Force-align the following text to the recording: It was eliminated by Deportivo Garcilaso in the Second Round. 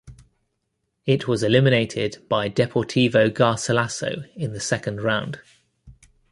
It 1.05 1.27
was 1.27 1.43
eliminated 1.43 2.25
by 2.27 2.49
Deportivo 2.49 3.29
Garcilaso 3.31 4.27
in 4.35 4.51
the 4.51 4.59
Second 4.59 5.03
Round. 5.03 5.39